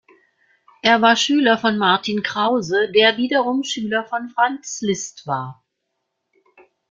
Er 0.81 1.03
war 1.03 1.15
Schüler 1.15 1.59
von 1.59 1.77
Martin 1.77 2.23
Krause, 2.23 2.91
der 2.91 3.17
wiederum 3.17 3.61
Schüler 3.63 4.03
von 4.03 4.29
Franz 4.29 4.81
Liszt 4.81 5.27
war. 5.27 5.63